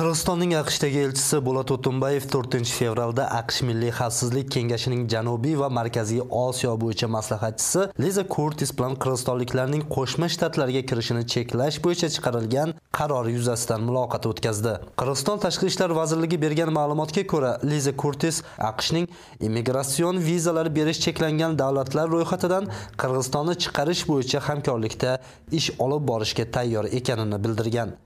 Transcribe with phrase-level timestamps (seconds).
[0.00, 6.72] qirg'izistonning aqshdagi elchisi bo'lat o'tunbayev 4 fevralda aqsh milliy xavfsizlik kengashining janubiy va markaziy osiyo
[6.84, 14.32] bo'yicha maslahatchisi liza kurtis bilan qirg'izistonliklarning qo'shma shtatlarga kirishini cheklash bo'yicha chiqarilgan qaror yuzasidan muloqot
[14.32, 14.74] o'tkazdi.
[15.00, 18.42] Qirg'iziston tashqi ishlar vazirligi bergan ma'lumotga ko'ra liza kurtis
[18.72, 19.06] aqshning
[19.46, 25.18] immigratsion vizalar berish cheklangan davlatlar ro'yxatidan qirg'izistonni chiqarish bo'yicha hamkorlikda
[25.58, 28.00] ish olib borishga tayyor ekanini bildirgan.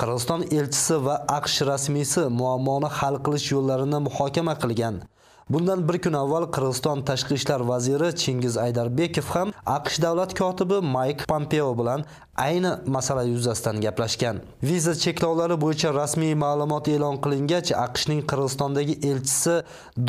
[0.00, 4.96] Qirg'iziston elchisi va aqsh rasmiysi muammoni hal qilish yo'llarini muhokama qilgan.
[5.50, 11.24] Bundan bir kun avval qirg'iziston tashqi ishlar vaziri chingiz aydarbekov ham aqsh davlat kotibi mayk
[11.30, 12.04] pompeo bilan
[12.46, 14.36] ayni masala yuzasidan gaplashgan.
[14.68, 19.56] Viza cheklovlari bo'yicha rasmiy ma'lumot e'lon qilingach aqshning qirg'izistondagi elchisi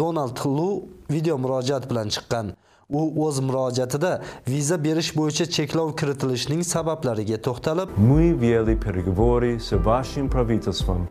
[0.02, 0.70] donald lu
[1.14, 2.46] video murojaat bilan chiqqan.
[2.92, 4.12] U o'z murojaatida
[4.48, 11.10] viza berish bo'yicha cheklov kiritilishining sabablariga to'xtalib Мы вели переговоры с вашим правительством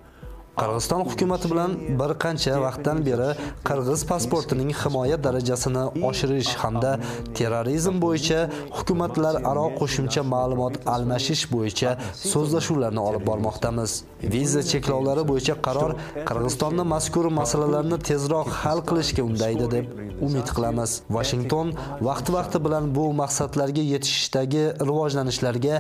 [0.61, 3.31] qirg'iziston hukumati bilan bir qancha vaqtdan beri
[3.69, 6.93] qirg'iz pasportining himoya darajasini oshirish hamda
[7.39, 8.41] terrorizm bo'yicha
[8.77, 11.91] hukumatlararo qo'shimcha ma'lumot almashish bo'yicha
[12.33, 13.91] so'zlashuvlarni olib bormoqdamiz.
[14.35, 15.91] Viza cheklovlari bo'yicha qaror
[16.29, 19.87] qirg'izistonni mazkur masalalarni tezroq hal qilishga undaydi deb
[20.27, 20.91] umid qilamiz.
[21.17, 21.69] Vashington
[22.09, 25.77] vaqti vaqti bilan bu maqsadlarga yetishishdagi rivojlanishlarga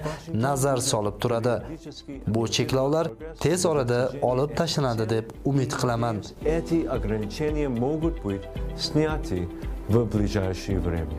[0.46, 1.54] nazar solib turadi.
[2.34, 3.06] Bu cheklovlar
[3.44, 6.16] tez orada olib tashlanadi deb umid qilaman.
[6.44, 8.42] Эти ограничения могут быть
[8.78, 9.48] сняты
[9.88, 11.18] в ближайшее время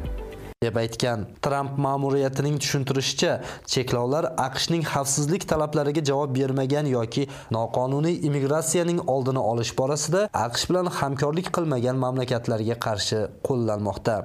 [0.63, 3.31] deb aytgan tramp ma'muriyatining tushuntirishicha
[3.73, 7.23] cheklovlar aqshning xavfsizlik talablariga javob bermagan yoki
[7.57, 14.15] noqonuniy immigratsiyaning oldini olish borasida aqsh bilan hamkorlik qilmagan mamlakatlarga qarshi qo'llanmoqda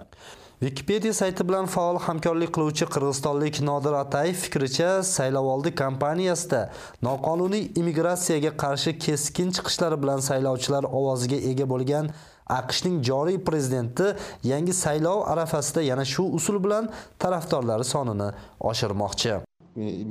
[0.62, 6.60] Wikipedia sayti bilan faol hamkorlik qiluvchi qirg'izistonlik Nodir Atayev fikricha, saylovoldi kampaniyasida
[7.02, 12.08] noqonuniy immigratsiyaga qarshi keskin chiqishlari bilan saylovchilar ovoziga ega bo'lgan
[12.58, 14.06] AQShning joriy prezidenti
[14.52, 16.88] yangi saylov arafasida yana shu usul bilan
[17.18, 18.28] tarafdorlari sonini
[18.70, 19.32] oshirmoqchi.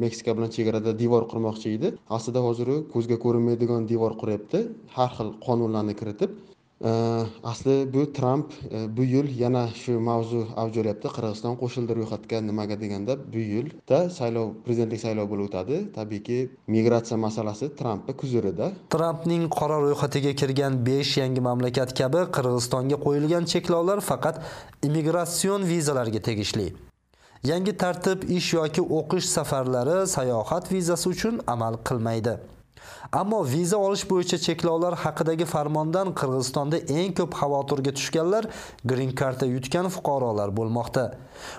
[0.04, 1.88] meksika bilan chegarada devor qurmoqchi edi
[2.18, 4.60] aslida hozir ko'zga ko'rinmaydigan devor quryapti
[4.96, 6.30] har xil qonunlarni kiritib
[7.44, 12.76] asli bu tramp e, bu yil yana shu mavzu avj olyapti qirg'iziston qo'shildi ro'yxatga nimaga
[12.84, 15.76] deganda bu yilda saylov prezidentlik saylovi bo'lib o'tadi.
[15.98, 16.38] Tabiiyki
[16.76, 24.00] migratsiya masalasi trampni kuzirida trampning qora ro'yxatiga kirgan besh yangi mamlakat kabi qirg'izistonga qo'yilgan cheklovlar
[24.12, 24.36] faqat
[24.88, 26.68] immigratsion vizalarga tegishli.
[27.52, 32.36] Yangi tartib ish yoki o'qish safarlari sayohat vizasi uchun amal qilmaydi.
[33.12, 38.48] Ammo viza olish bo'yicha cheklovlar haqidagi farmondan Qirg'izistonda eng ko'p xavotirga tushganlar
[38.92, 41.06] green karta yutgan fuqarolar bo'lmoqda.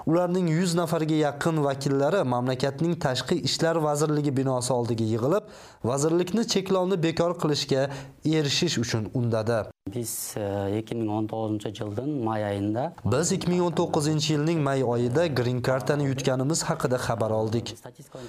[0.06, 5.49] Ularning 100 nafarga yaqin vakillari mamlakatning tashqi ishlar vazirligi binosi oldiga yig'ilib,
[5.93, 7.88] vazirlikni cheklovni bekor qilishga
[8.25, 9.75] erishish uchun undadi.
[9.94, 16.97] Biz e, 2019 yildan may oyida Biz 2019 yilning may oyida green kartani yutganimiz haqida
[16.97, 17.76] xabar oldik.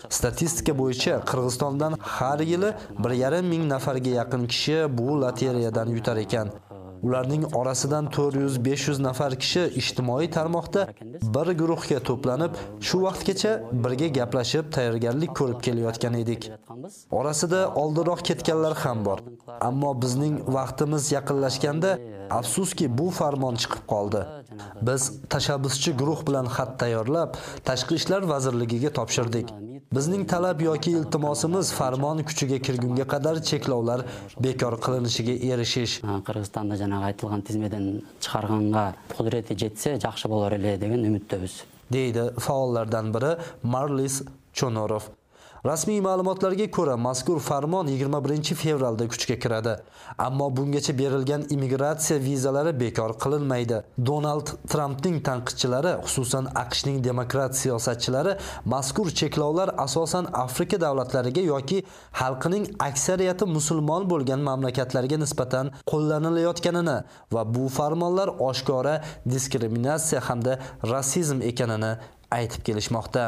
[0.09, 6.49] Statistika bo'yicha Qirg'izistondan har yili 1,5 ming nafarga yaqin kishi bu lotereyadan yutar ekan.
[7.03, 10.87] Ularning orasidan 400-500 nafar kishi ijtimoiy tarmoqda
[11.35, 13.51] bir guruhga to'planib, shu vaqtgacha
[13.85, 16.51] birga gaplashib tayyorgarlik ko'rib kelayotgan edik.
[17.19, 19.19] Orasida oldinroq ketganlar ham bor.
[19.69, 21.91] Ammo bizning vaqtimiz yaqinlashganda
[22.39, 24.21] afsuski bu farmon chiqib qoldi.
[24.87, 25.01] Biz
[25.33, 27.31] tashabbuschi guruh bilan xat tayyorlab,
[27.67, 29.47] Tashqi ishlar vazirligiga topshirdik.
[29.93, 34.01] Bizning talab yoki iltimosimiz farmon kuchiga kirgunga qadar cheklovlar
[34.45, 35.93] bekor qilinishiga erishish.
[36.27, 37.85] Qirg'izistonda жанагы айтылган тизмеден
[38.19, 38.83] чыгарганга
[39.15, 41.55] кудурети жетсе жакшы болор эле деген үмүттөбүз
[41.95, 43.31] deydi faollardan biri
[43.63, 45.07] Marlis Chonоров.
[45.65, 49.75] Rasmiy ma'lumotlarga ko'ra, mazkur farmon 21 fevralda kuchga kiradi.
[50.17, 53.81] Ammo bungacha berilgan immigratsiya vizalari bekor qilinmaydi.
[54.05, 61.83] Donald Trampning tanqidchilari, xususan AQShning demokrat siyosatchilari, mazkur cheklovlar asosan Afrika davlatlariga yoki
[62.19, 66.97] xalqining aksariyati musulmon bo'lgan mamlakatlarga nisbatan qo'llanilayotganini
[67.33, 70.59] va bu farmonlar oshkora diskriminatsiya hamda
[70.93, 71.91] rasizm ekanini
[72.31, 73.23] aytib kelishmoqda.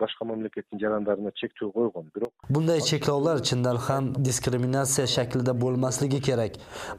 [0.00, 6.52] Башка мамлекеттин жарандарына чектөө койгон бирок bunday cheklovlar chindan ham diskriminatsiya shaklida bo'lmasligi kerak.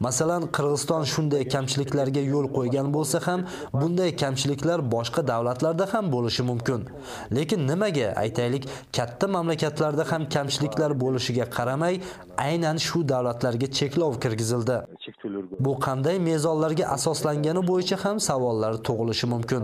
[0.06, 6.80] Masalan qirg'iziston shunday kamchiliklarga yo'l qo'ygan bo'lsa ham bunday kamchiliklar boshqa davlatlarda ham bo'lishi mumkin.
[7.38, 8.64] Lekin nimaga aytaylik
[8.98, 12.02] katta mamlakatlarda ham kamchiliklar bo'lishiga qaramay
[12.48, 14.78] aynan shu davlatlarga cheklov kirgizildi.
[15.66, 19.64] Bu qanday mezonlarga asoslangani bo'yicha ham savollar tug'ilishi mumkin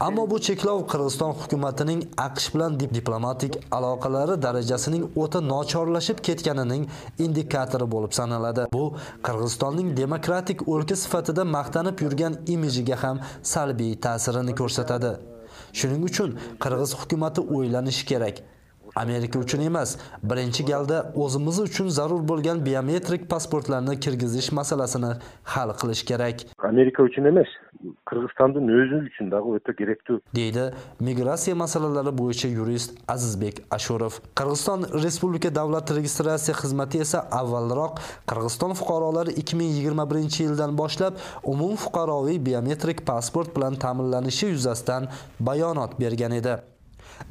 [0.00, 6.88] ammo bu cheklov qirg'iziston hukumatining aqsh bilan diplomatik aloqalari darajasining o'ta nochorlashib ketganining
[7.26, 8.64] indikatori bo'lib sanaladi.
[8.72, 8.84] Bu
[9.28, 13.22] qirg'izistonning demokratik o'lka sifatida maqtanib yurgan imejiga ham
[13.52, 15.12] salbiy ta'sirini ko'rsatadi.
[15.78, 18.36] Shuning uchun qirg'iz hukumati o'ylanishi kerak.
[18.96, 25.12] Amerika uchun emas birinchi galda o'zimiz uchun zarur bo'lgan biometrik pasportlarni kirgizish masalasini
[25.54, 26.36] hal qilish kerak.
[26.68, 27.50] Amerika uchun emas
[28.08, 30.64] кыргызстандын o'zi uchun дагы o'ta керектүү deydi
[31.08, 34.20] migratsiya masalalari bo'yicha yurist azizbek ashurov.
[34.38, 41.20] Qirg'iziston respublika davlat registratsiya xizmati esa avvalroq qirg'iziston fuqarolari 2021 yildan boshlab
[41.54, 45.12] umum fuqaroviy biometrik pasport bilan ta'minlanishi yuzasidan
[45.50, 46.56] bayonot bergan edi.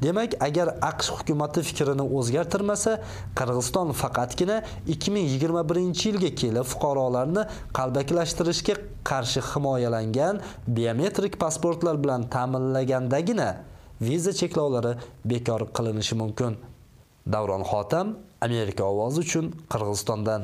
[0.02, 2.92] Demak agar aqsh hukumati fikrini o'zgartirmasa
[3.38, 4.56] qirg'iziston faqatgina
[4.86, 7.42] 2021 yilga kelib fuqarolarni
[7.78, 8.74] qalbakilashtirishga
[9.10, 10.34] qarshi himoyalangan
[10.76, 13.48] biometrik pasportlar bilan ta'minlagandagina
[14.00, 14.92] viza cheklovlari
[15.24, 16.52] bekor qilinishi mumkin.
[17.32, 18.06] Davron xotam
[18.46, 20.40] amerika ovozi uchun qirg'izistondan.